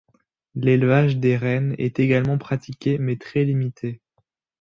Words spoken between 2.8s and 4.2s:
mais très limité.